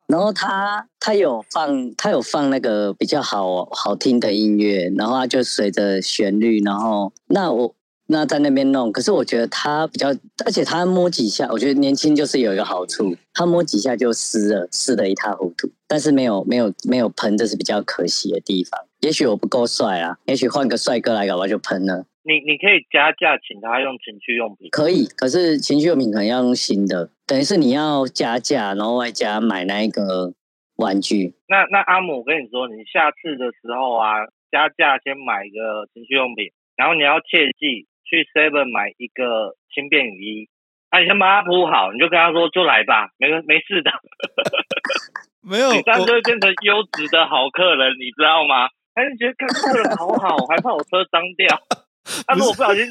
[0.07, 7.73] 然后他他有放他有放那个比较好好听的音乐，然后他就随着旋律，然后那我
[8.07, 10.09] 那在那边弄，可是我觉得他比较，
[10.45, 18.79] 而且他摸几下，我觉得年轻就是有一个好处，他摸几下就湿了，湿的一塌糊涂，但是没有没有没有喷，这是比较可惜的地方。
[18.99, 22.05] 也许我不够帅啊，也许换个帅哥来搞吧，就喷了。
[22.25, 30.33] 你你可以加价请他用情趣用品，可以，可是情趣用品可能要用新的，等于是你要加价，然后外加买那一个
[30.75, 31.35] 玩具。
[31.47, 40.49] 那那阿姆，我跟你说，你下次的时候啊，加价先买一个情趣用品，然后你要切记去 Seven 买一个轻便雨衣，
[40.91, 43.91] 那、啊、你先把它铺好，你就跟他说就来吧，没没事的。
[45.41, 48.67] 没有，你这样就会变成优质的好客人，你知道吗？
[48.95, 51.59] 他就觉得看客人好好，还怕我车脏掉。
[52.27, 52.85] 他如果不小心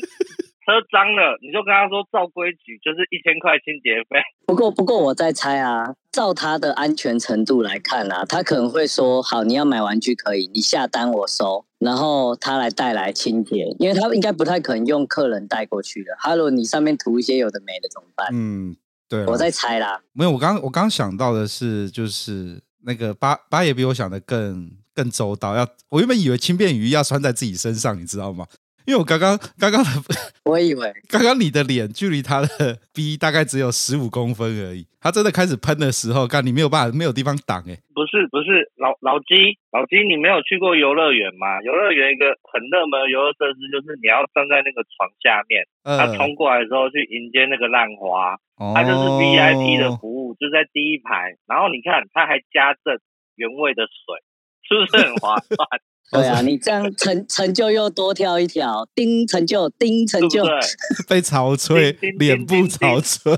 [0.64, 4.22] 车脏了，你就跟他说照规矩就是一千块清洁费。
[4.46, 16.12] 不过不过我在猜啊，照他的安全程度来看啊，他可能会说好，你要买玩具可以，你下单我收，然后他来带来清洁，因为他应该不太可能用客人带过去的。
[16.18, 18.29] 哈喽，你上面涂一些有的没的怎么办？
[18.33, 18.77] 嗯，
[19.09, 20.01] 对，我在猜啦。
[20.12, 25.57] 没有，我刚我刚想到的是，就是那个八八爷比我想的更更周到。
[25.57, 28.46] 要我原本以为轻便雨衣要穿在自己身上，你知道吗？
[28.87, 29.90] 因为我刚刚刚刚的，
[30.45, 34.87] 我以为刚刚你的脸距离他的 B 大概只有十五公分而已。
[35.03, 37.75] 他真的开始喷的时候，干你没有办法，没有地方挡哎。
[37.90, 41.59] 不是不是，老老鸡老鸡，你没有去过游乐园吗？
[41.62, 48.38] 游乐园一个很热门的游乐设施就是你要站在那个床下面，他冲过来的时候去迎接那个浪花，
[48.75, 51.35] 他就是 VIP 的服务，就在第一排。
[51.51, 52.95] 然后你看，他还加赠
[53.35, 54.23] 原味的水，
[54.71, 55.59] 是不是很划算？
[56.12, 60.61] 对啊，你这样成成就又多跳一条，丁成就，丁成就，对对
[61.09, 63.33] 被潮吹，脸部潮吹。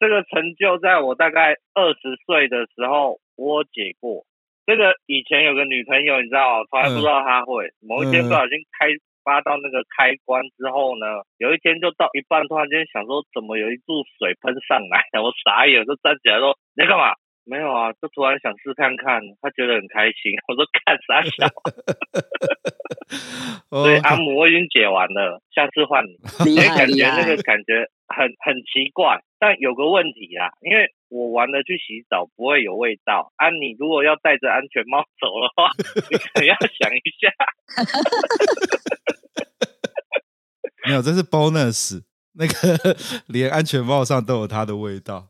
[0.00, 4.24] 这个成就在我大概二十岁的时候，我解过，
[4.64, 7.68] 这个以前有个女朋友，你知道，从来不知道她会。
[7.84, 8.88] 嗯、某一天不小心开
[9.20, 15.04] 发到那个开关之后呢，有一天就到一半，突然间想说，怎么有一柱水喷上来？
[15.20, 17.12] 我傻眼，就站起来说：“你在干嘛？”
[17.48, 20.34] 没有啊，就突然想试看看，他觉得很开心。
[20.50, 21.46] 我说看啥笑？
[23.70, 26.18] 所以阿姆我已经解完了，下次换你。
[26.50, 33.32] 因为感觉那个感觉很很奇怪，但有个问题啊，因为我玩了去洗澡不会有味道。
[33.36, 35.70] 啊，你如果要戴着安全帽走的话，
[36.10, 37.30] 你可能要想一下。
[40.84, 42.02] 没有，这是 bonus，
[42.34, 42.96] 那个
[43.28, 45.28] 连安全帽上都有它的味道。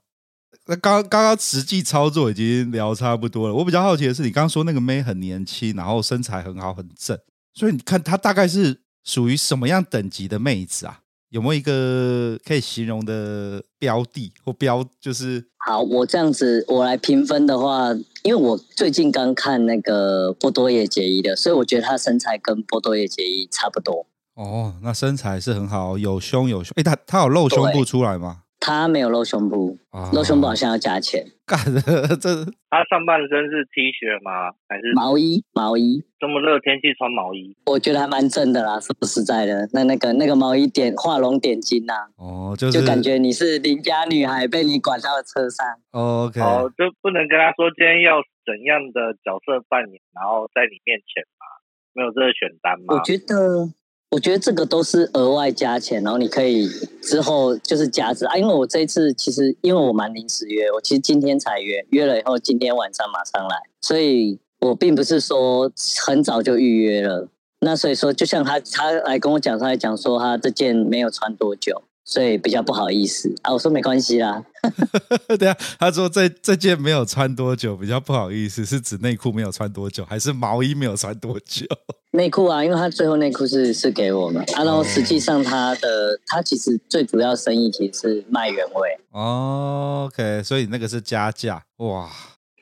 [0.68, 3.54] 那刚刚刚实际操作已经聊差不多了。
[3.54, 7.18] 我比较好奇的是，你刚刚说那个妹很年轻，然后身材很好，很正，
[7.54, 11.00] 所以你看她大概是属于什么样等级的妹子啊？
[11.30, 14.88] 有没有一个可以形容的标的或标？
[15.00, 24.06] 就是好，我这样子我来评分的话，因为我最近刚看那个波多野结衣的，所以我觉得她身材跟波多野结衣差不多。
[24.34, 26.72] 哦，那身材是很好，有胸有胸。
[26.76, 28.42] 哎，她她有露胸部出来吗？
[28.58, 31.24] 他没有露胸部，啊、露胸部好像要加钱。
[31.46, 31.80] 干的
[32.16, 34.50] 这，他上半身是 T 恤吗？
[34.66, 35.44] 还是毛衣？
[35.52, 36.02] 毛衣。
[36.18, 39.68] 这么热天气穿毛衣，我觉得还蛮正的啦，说实在的。
[39.72, 45.64] 那那个那个毛衣点画龙点睛呐、啊，哦，就是、就感觉你是邻家女孩被你管到了车上。
[45.92, 51.46] 哦、OK，哦，就不能跟他说今天要怎样的角色扮演，然后在你面前吗？
[51.92, 52.96] 没有这个选单吗？
[52.96, 53.70] 我觉得。
[54.10, 56.68] 我觉得这个都是额外加钱，然后你可以
[57.02, 58.36] 之后就是加值啊。
[58.36, 65.70] 因为我这一次其实因为我蛮临时约，我其实今天才约，约了以后今天晚上马上来，所以我并不是说
[66.04, 67.28] 很早就预约了。
[67.60, 71.82] 那所以说，就像他他来跟我讲，他来讲说他这件没有穿多久。
[72.06, 74.42] 所以比较不好意思啊，我说没关系啦。
[75.38, 81.66] 对啊，他说这这件没有穿多久，比较不好意思，是指内裤没有穿多久，还是毛衣没有穿多久？
[82.12, 88.98] 内裤啊，因为他最后内裤是是给我们啊，然后实际上他的他其实最主要生意其实是卖原味。
[89.10, 92.08] 哦，OK，所以那个是加价哇。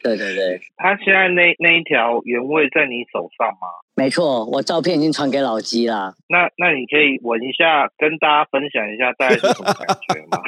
[0.04, 3.66] 对对对，他现在那那一条原味在你手上吗？
[3.96, 6.12] 没错，我照片已经传给老鸡啦。
[6.28, 10.42] 那那你可以闻一下，跟大家分享一下大概是什么感觉吗？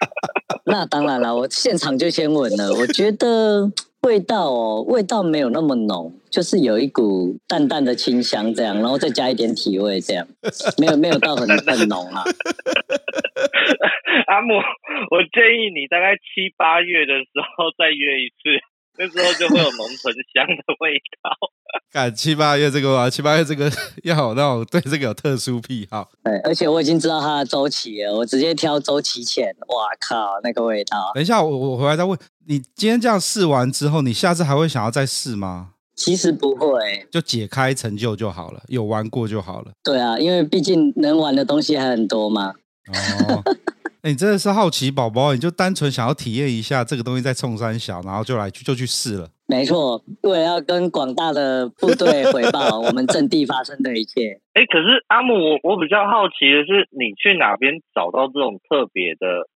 [0.64, 2.72] 那当然了，我现场就先闻了。
[2.80, 10.26] 我觉得味道哦，味道没有那么浓，就是有一股淡淡的清香这样，然后再加一点体味这样，
[10.80, 12.24] 没有没有到很很浓啊。
[14.28, 14.54] 阿木，
[15.10, 18.64] 我建议你大概七八月的时候再约一次。
[18.96, 21.30] 那时候就会有浓醇香的味道。
[21.90, 23.70] 干七八月这个吧，七八月这个
[24.04, 26.08] 要有那种对这个有特殊癖好。
[26.22, 29.54] 对，而且我已经知道它的周期了，我直接挑周期前。
[29.68, 31.10] 哇靠，那个味道！
[31.14, 35.70] 等一下，我我回来再问你，今天这样试完之后，你下次还会想要再试吗？
[35.96, 39.72] 其实不会，就解开成就就好了，有玩过就好了。
[39.82, 42.52] 对啊，因为毕竟能玩的东西还很多嘛。
[43.28, 43.42] 哦。
[44.04, 49.30] 欸、你真的是好奇宝宝，你就单纯想要体验一下这个东西在冲三小，然后就来就去试了。
[49.46, 54.40] 没错，为了要跟广大的部队回报 我们阵地发生的一切。
[54.52, 59.48] 哎、欸，可是阿姆，我我比较好奇的是，你去哪边找到这种特别的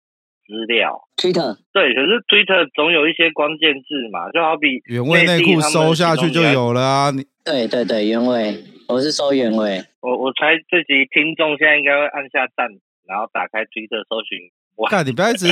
[0.47, 1.60] 资料？Twitter。
[1.73, 7.12] 对，可是 Twitter 总有一些关键字嘛，就好比原味内裤搜下去就有了啊。
[7.12, 9.83] 你对对对，原味，我是搜原味。
[9.99, 12.71] 我我猜这集听众现在应该会按下暂。
[13.08, 14.38] 然后打开推特搜寻，
[14.78, 15.02] 哇！
[15.04, 15.48] 你不要一直，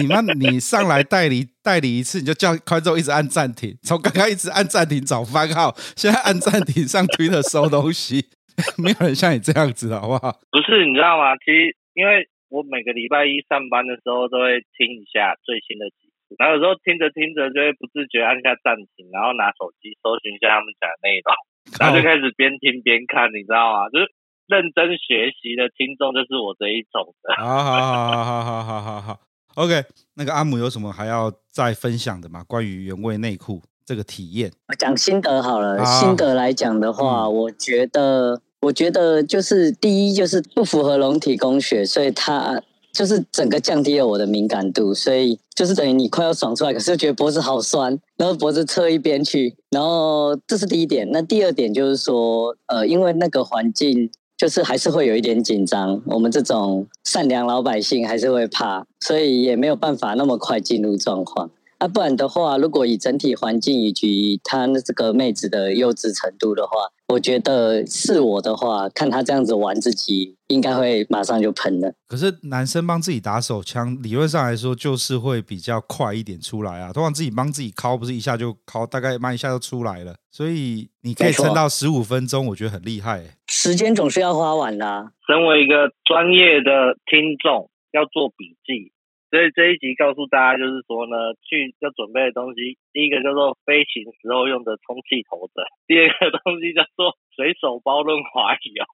[0.00, 8.26] 你妈，你上来代理代理一次，你就叫观众一直按暂停，从刚刚一直按暂停找番号， 现在按暂停上推特搜东西，
[8.82, 10.32] 没有人像你这样子，好不好？
[10.50, 11.36] 不是，你知道吗？
[11.38, 21.30] 其实因为我每个礼拜一上班的时候都会听一下最新的集数，然后有时候听着听着就会不自觉按下暂停，然后拿手机搜寻一下他们讲的内容，
[21.78, 23.90] 然后就开始边听边看，你知道吗？
[23.90, 24.10] 就是。
[24.46, 27.34] 认真学习的听众就是我这一种的。
[27.36, 29.20] 好好好好好好好好
[29.54, 29.84] ，OK。
[30.14, 32.44] 那个阿姆有什么还要再分享的吗？
[32.46, 35.84] 关于原味内裤这个体验，讲心得好了。
[35.84, 51.08] 好心得来讲的话，嗯、我觉得，我觉得就是第一就是不符合龙体工学，所以它就是整个降低了我的敏感度，所以就是等于你快要爽出来，可是又觉得脖子好酸，然后脖子侧一边去，然后这是第一点。
[51.10, 54.10] 那第二点就是说，呃，因为那个环境。
[54.36, 61.50] 就是还是会有一点紧张，我们这种善良老百姓还是会怕，所以也没有办法那么快进入状况。
[61.84, 66.78] 啊，不然的话，如果以整体环境以及他那这个妹子的幼稚程度的话，
[67.08, 71.92] 我觉得是我的话，看他这样子玩自己，应该会马上就喷了。
[72.08, 76.90] 可是男生帮自己打手枪，理论上来说就是会比较快一点出来啊。
[76.90, 80.14] 通常自己帮自己敲，不是一下就敲，大概慢一下就出来了。
[80.30, 83.36] 所以你可以撑到十五分钟，我觉得很厉害、欸。
[83.48, 85.12] 时间总是要花完的、啊。
[85.26, 88.93] 身为一个专业的听众，要做笔记。
[89.34, 95.58] 所以这一集告诉大家，就是说呢，去要准备的东西，第一个叫做飞行时候用的充气头枕，
[95.88, 98.86] 第二个东西叫做随手包润滑油。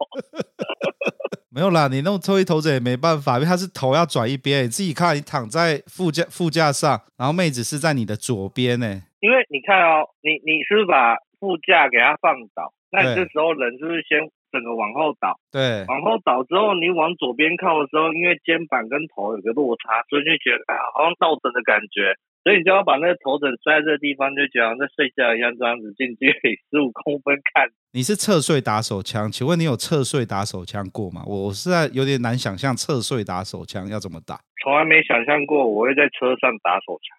[1.52, 4.64] 没有啦，你弄充气头枕也没办法，因为它是头要转一边。
[4.64, 9.02] 你自己看，你躺在副驾副驾上，然后妹子是在你的左边呢。
[9.20, 12.72] 因为你看哦，你你是把副驾给它放倒？
[12.90, 14.24] 那你这时候人是不是先？
[14.52, 27.70] 整个往后倒，对，往后倒之后，你往左边靠的时候，因为肩膀跟头有个落差，所以就觉得啊，好像倒枕的感觉，所以你就要把那个头枕摔在这个地方，就觉得好像在睡觉一样，这样子近距离十五公分看。
[27.92, 29.30] 你是侧睡打手枪？
[29.30, 31.22] 请问你有侧睡打手枪过吗？
[31.26, 37.18] 我是在有点难想象侧睡打手枪要怎么打，从来没想象过我会在车上打手枪。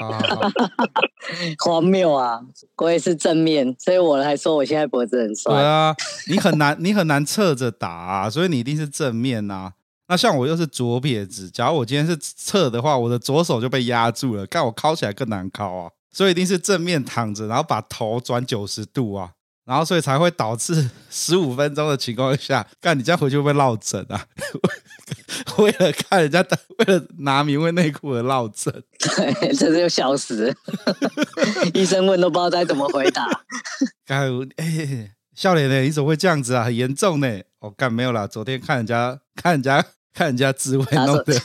[0.00, 0.50] 啊好好
[1.64, 2.40] 荒谬啊！
[2.76, 5.56] 我也是正面，所以我还说我现在脖子很酸。
[5.56, 5.94] 对啊，
[6.28, 9.72] 你很难，你很难侧着打啊，所以你一定是正面啊。
[10.08, 15.90] 那像我又是左撇子，假如我今天是侧的话，我的左手就被压住了，看我敲起来更难敲啊。
[16.12, 19.30] 所以一定是正面躺着，然后把头转九十度啊。
[19.64, 24.26] 然后，所以才会导致 十五分钟的情况下，干你这样回去会不会落枕啊？
[25.56, 26.44] 为了看人家，
[26.78, 30.54] 为了拿名为内裤而落枕，对，这就笑死。
[31.72, 33.26] 医生问都不知道该怎么回答。
[34.04, 35.80] 干，哎，笑脸呢？
[35.80, 36.64] 你怎么会这样子啊？
[36.64, 37.40] 很严重呢。
[37.60, 41.40] 我干没有啦，昨天看人家，看人家，看人家自慰弄的。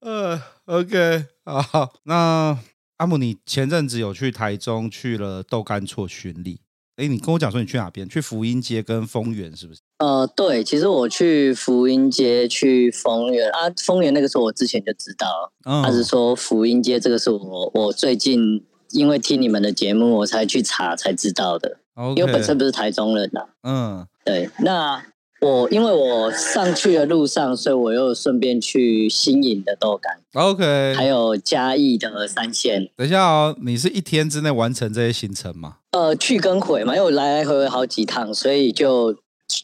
[0.00, 2.58] 呃，OK，好，那。
[2.98, 6.60] 阿姆，你前阵子有去台中去了豆干厝巡礼？
[6.96, 8.08] 哎，你跟我讲说你去哪边？
[8.08, 9.80] 去福音街跟丰原是不是？
[9.98, 21.78] 呃，对，其实我去福音街、去丰原啊，丰原那个时候我之前就知道，他、哦、是说福音街这个是我我最近因为听你们的节目我才去查才知道的
[22.16, 23.48] 因为本身不是台中人呐、啊。
[23.62, 25.04] 嗯，对，那。
[25.44, 32.88] 我因为我上去的路上，所以我又顺便去新营的豆干，OK，还有嘉义的三线。
[32.96, 35.76] 等一下哦，你是一天之内完成这些行程吗？
[35.90, 39.14] 呃，去跟回嘛，因为我来来回回好几趟，所以就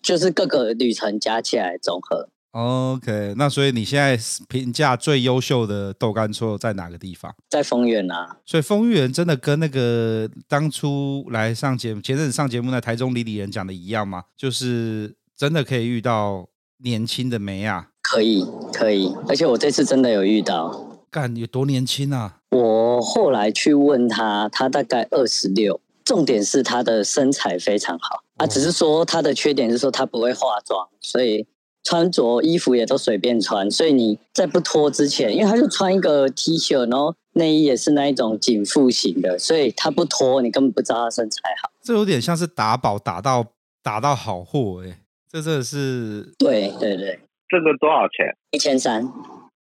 [0.03, 2.29] 就是各个旅程加起来总和。
[2.53, 4.19] OK，那所以你现在
[4.49, 7.33] 评价最优秀的豆干厝在哪个地方？
[7.49, 8.37] 在丰原啊。
[8.45, 14.25] 所以丰原真的跟那个当初来上节目、前阵子上节目那台中李李人讲的一样吗？
[14.37, 15.15] 就是。
[15.41, 16.51] 真的可以遇到
[16.85, 17.89] 年轻的梅啊？
[18.03, 21.01] 可以，可以，而且我这次真的有遇到。
[21.11, 22.41] 干，有多年轻啊？
[22.51, 25.81] 我后来去问他，他大概二十六。
[26.05, 31.47] 重点是他的身材非常好啊，只是说他的缺点是说他不会化妆，所以
[31.85, 33.71] 穿着衣服也都随便穿。
[33.71, 41.71] 所以你在不脱之前，因为他就穿一个 T 恤，然后内衣也是那一种紧腹型的，所以他不脱，你根本不知道他身材好。
[41.83, 43.47] 这有点像是打宝打到
[43.83, 44.99] 打到好货哎。
[45.31, 48.35] 这真的是对对对，这个多少钱？
[48.51, 49.05] 一千三。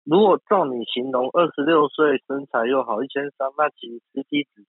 [0.03, 4.63] 如果照你形容，二十六岁身材又好，一千三，那其实 CP 值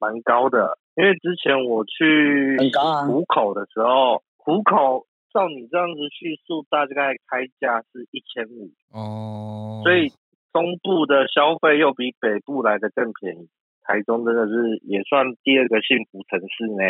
[0.00, 0.76] 蛮高的。
[0.96, 2.58] 因为之前我去
[3.06, 9.80] 虎口的时候，虎口照你这样子叙述，大概开价是一千五哦。
[9.84, 10.08] 所以
[10.52, 13.48] 中部的消费又比北部来的更便宜。
[13.84, 16.82] 台中真的是也算第二个幸福城市呢。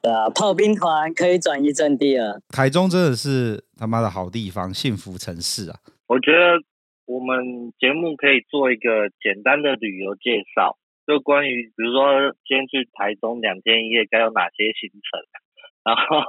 [0.00, 2.40] 对啊，炮兵团可以转移阵地了。
[2.48, 5.76] 台中真的是他妈的好地方，幸福城市啊！
[6.06, 6.62] 我觉得
[7.04, 15.18] 我们节目可以做一个简单的旅游介绍，就关于比如说今天去台中两天一夜该有哪些行程，
[15.82, 16.22] 然后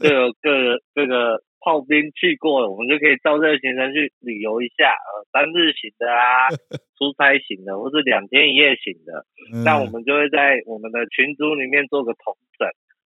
[0.00, 6.48] 就有各各个炮兵去过了，我们就可以照这个行程去旅游一下，呃，三日行的啊，
[6.96, 9.26] 出差行的，或是两天一夜行的，
[9.68, 12.66] 那我们就会在我们的群组里面做个统整。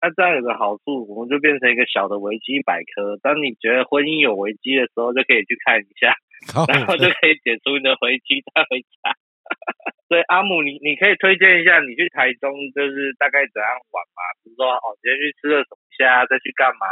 [0.05, 3.17] 那这样有个好处，我们就变成一个小的维基百科。
[3.25, 6.13] 当你觉得婚姻有危机的时候，就可以去看一下，
[6.69, 9.17] 然后就可以解除你的危机带回家。
[10.13, 14.21] 所以阿姆，你你可以推荐一下，你去台中就是大概怎样玩嘛？
[14.45, 16.85] 比如说哦，今天去吃了什么虾，再去干嘛？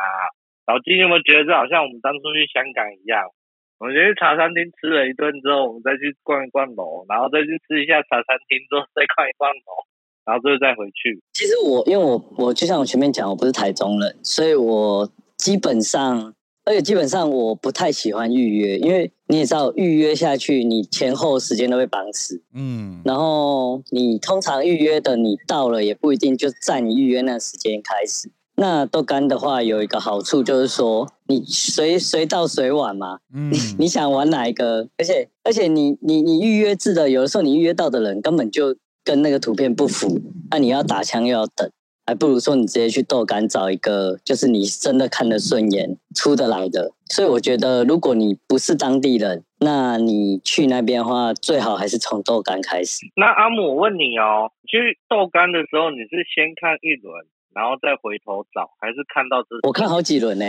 [0.64, 3.28] 老金有没有觉得这好像我们当初去香港一样？
[3.76, 9.84] 我们先去茶餐厅吃了一顿之后，我们再去逛一逛楼，然后再去吃一下茶餐厅之后，再逛一逛楼。
[10.24, 11.20] 然后就再回去。
[11.32, 22.40] 其实我因为我我就像我前面讲，我不是台中人，所以我基本上而且基本上我不太喜欢预约，因为你也知道，预约下去你前后时间都被绑死。
[22.54, 28.30] 嗯，然后你通常预约的你到了也不一定就在你预约那时间开始。
[28.54, 33.18] 那豆干的话有一个好处就是说，你随随到随玩嘛。
[33.34, 34.88] 嗯，你想玩哪一个？
[34.98, 41.70] 而且而且你你你预约制的，有的时候你预约到的人根本就跟那个图片不符，那你要打枪又要等。
[42.04, 46.90] 还不如说你直接去豆干找一个，就是你真的看得顺眼、出得来的。
[47.06, 53.06] 所以我觉得，如果你不是当地人，那你去那边的话，最好还是从豆干开始。
[53.14, 57.24] 那阿姆，我问你哦，去豆干的时候，你是先看一轮，
[57.54, 59.50] 然后再回头找，还是看到这？
[59.62, 60.44] 我看好几轮呢，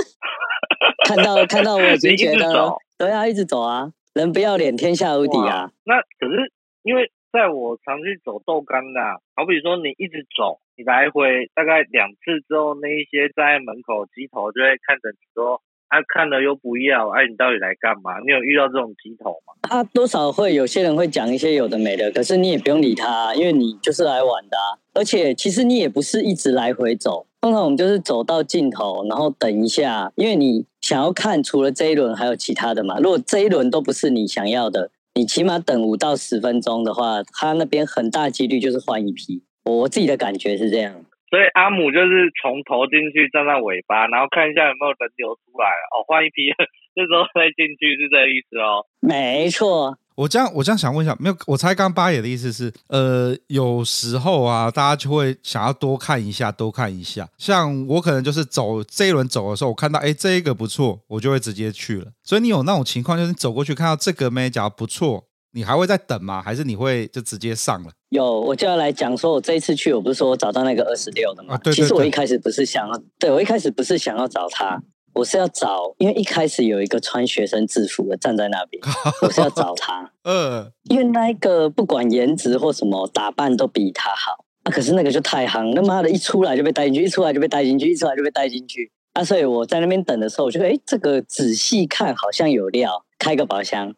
[1.08, 5.70] 看到看到我已经觉得，对啊，一直走啊，人不要脸，天下无敌啊。
[5.84, 6.52] 那可是
[6.82, 7.10] 因为。
[7.32, 9.00] 在我常去走豆干的，
[9.36, 18.18] 好比说你一直走，你来回大概两次之后，那一些在门口鸡头就会看着你说，啊、看了又不要，哎、啊，你到底来干嘛？
[18.18, 19.54] 你有遇到这种鸡头吗？
[19.62, 24.56] 他多少会有些人会讲一些有的没的，可是你也不用理他，因为你就是来玩的，
[24.94, 34.90] 而且其实你也不是一直来回走，通常我们就是走到尽头，然后等一下，因为你想要看除了这一轮还有其他的嘛，如果这一轮都不是你想要的。
[35.20, 39.44] 你起码等五到十分钟的话，他那边很大几率就是换一批。
[39.66, 40.94] 我自己的感觉是这样。
[41.28, 46.48] 所以阿姆就是从头进去站在尾巴，然后看一下有没有人流出来哦，换一批，
[46.96, 48.86] 这时候再进去是这个意思哦。
[49.00, 49.98] 没错。
[50.20, 57.26] 我这样，我这样想问一下，没有，我猜刚八爷的意思是，呃，有时候啊，大家就会想要多看一下，多看一下。
[57.38, 62.08] 像我可能就是走这一轮走的时候，我看到哎，这一个不错，我就会直接去了。
[62.22, 66.42] 所以你有那种情况，就是你走过去看到这个妹假如不错，你还会再等吗？
[66.42, 67.90] 还是你会就直接上了？
[68.10, 71.54] 有，我就要来讲说，我这一次去，我不是说我找到那个二十六的吗？
[71.54, 71.82] 啊，对对对。
[71.82, 74.82] 其实我一开始不是想要，对，我一开始不是想要找他。
[75.20, 78.82] 我是要找，因为一开始有一个穿学生制服的站在那边，
[79.20, 80.10] 我是要找他。
[80.24, 88.90] 嗯，因为那一个不管颜值或什么打扮都比他好，啊，可是那个就太夯，他妈的一出来就被带进去，一出来就被带进去，一出来就被带进去。
[89.12, 93.94] 啊，所以我在那边等的时候，我觉得，哎，这个仔细看好像有料，开个宝箱，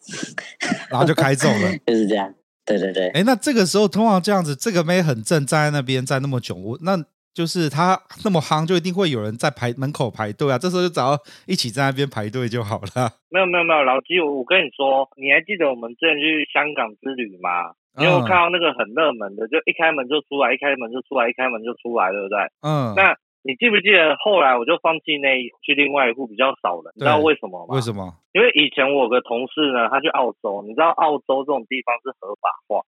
[0.90, 2.34] 然后就开中了， 就是这样。
[2.64, 7.04] 对对对，哎，那这个时候通常这样子，这个妹很正，站在那边站那么久，我那。
[7.32, 10.58] 就是他那么夯，就一定会有人在排门口排队啊。
[10.58, 11.16] 这时候就只要
[11.46, 13.08] 一起在那边排队就好了。
[13.32, 17.72] 没有没有没有，老基，我我跟你说，你还记得我们之前去香港之旅吗？
[17.96, 22.36] 因为我看到那个很热门的，就一开门就出来，一开门就出来，一开门就出来，对不对？
[22.60, 22.92] 嗯。
[22.96, 27.74] 那你记不记得后来我就放弃那一去另外一户比较少人，你知道为什么吗？
[27.74, 28.12] 为什么？
[28.32, 32.84] 因为以前我有个同事呢，他去澳洲，你知道澳洲这种地方是合法化，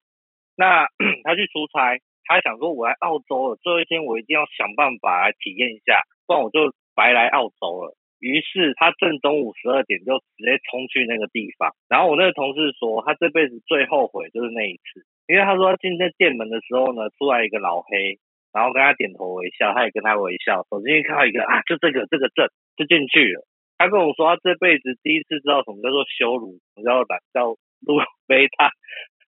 [0.54, 0.84] 那
[1.24, 1.96] 他去出差。
[2.24, 7.96] 他想说，我来澳洲了，最后一天我一定要想办法来体验一下，不然我就白来澳洲了。
[8.20, 11.76] 于是他正中午十二点就直接冲去那个地方。
[11.88, 18.16] 然后我那个同事说，他这辈子最后悔就是那一次，因为他说他进那店门的时候呢，出来一个老黑，
[18.50, 22.48] 然后跟他点头微笑，他也跟他微笑，走进去看到一个啊，就这个这个证
[22.78, 23.44] 就进去了。
[23.76, 27.44] 他跟我说，他这辈子第一次知道什么叫做羞辱，什么叫做叫
[27.84, 28.70] 路背他。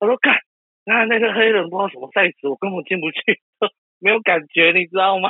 [0.01, 0.46] 他说干。
[0.87, 3.19] 那那个黑人不知道什么 size，我根本进不去，
[3.99, 5.29] 没有感觉，你知道吗？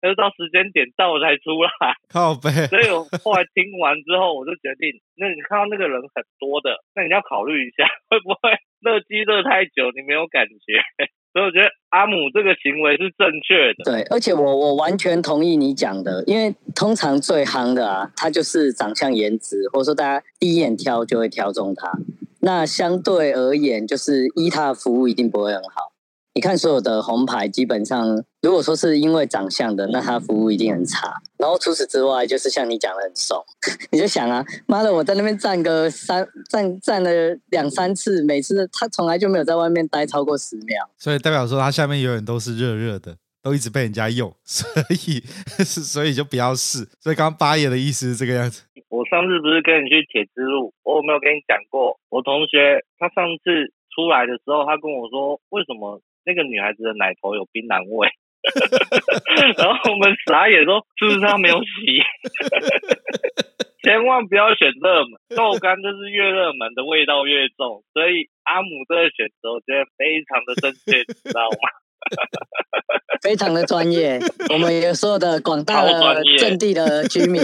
[0.00, 2.48] 要 到时间点到我才出来，靠背。
[2.70, 10.78] 所以我后来听完之后，我就决定，那你看到那个人很多的，那你要考虑一下， 会不会热机热太久，你没有感觉？
[11.32, 13.84] 所以我觉得阿姆这个行为是正确的。
[13.84, 21.90] 对，而且我我完全同意你讲的，因为通常最夯的啊，他就是长相颜值，或者说大家第一眼挑就会挑中他。
[22.40, 25.92] 那相对而言，就是一他的服务一定不会很好。
[26.32, 31.12] 你看所有的红牌，基本上如果说是因为长相的，那他服务一定很差。
[31.36, 33.44] 然后除此之外，就是像你讲的很怂，
[33.90, 37.10] 你就想啊，妈的，我在那边站个三站站了
[37.50, 40.88] 两三次，每次他从来就没有在外面待超过十秒。
[40.96, 45.22] 所以代表说他下面永远都是热热的，都一直被人家用，所以
[45.64, 46.88] 所以就不要试。
[47.00, 48.62] 所以刚刚八爷的意思是这个样子。
[49.00, 51.96] 我上次不是跟你去铁之路，我有没有跟你讲过？
[52.10, 58.12] 我同学他上次出来的时候，他跟我说，为什么那个女孩子的奶头有槟榔味？
[59.56, 62.04] 然后我们傻眼说，是不是她没有洗？
[63.82, 71.72] 千万不要选热门，豆干就是越热门的味道越重，所以阿姆这个选择我觉得非常的正确，你知道吗？
[73.22, 75.92] 非常的专业，我们有所有的广大的
[76.38, 77.42] 阵地的居民，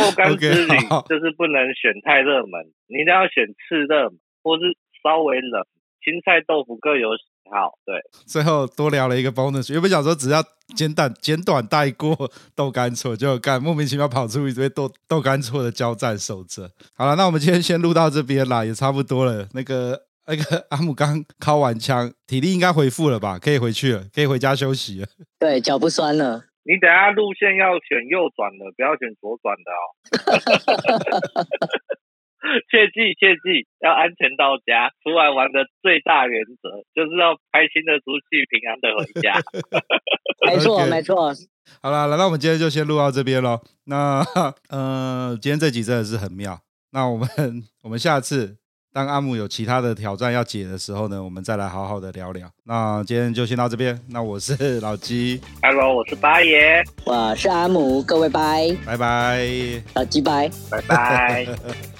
[0.00, 0.76] 豆干之旅
[1.08, 4.62] 就是不能选太热门，你一定要选次热门，或是
[5.02, 5.62] 稍微冷，
[6.02, 10.40] 青菜豆腐各有喜好，对，最后多聊了一个 bonus，原本想说只要
[10.76, 16.70] 简短简短带过 豆干错，就干莫名其妙跑出一堆豆豆干错的交战守则。
[16.94, 19.48] 好了，那我们今天先录到这边啦，也差不多了。
[19.52, 23.36] 那个那个阿姆刚敲完枪，体力应该恢复了吧？
[23.36, 25.08] 可以回去了，可以回家休息了。
[25.40, 26.44] 对，脚不酸了。
[26.64, 29.84] 你等下路线要选右转的，不要选左转的哦。
[32.70, 34.90] 切记切记，要安全到家。
[35.02, 39.38] 出来玩的最大原则就是要开心的出去，平安的回家。
[40.48, 41.34] 没错没错。
[41.82, 43.60] 好了，那我们今天就先录到这边喽。
[43.84, 44.24] 那
[44.70, 46.60] 呃，今天这集真的是很妙。
[46.92, 47.28] 那我们
[47.82, 48.56] 我们下次
[48.92, 52.50] 当阿姆有其他的挑战要解的时候呢，我们再来好好的聊聊。
[52.64, 53.96] 那今天就先到这边。
[54.08, 59.48] 那我是 老鸡，Hello，我是八爷，我是阿姆，各位拜拜拜，
[59.94, 61.46] 老鸡拜，拜拜。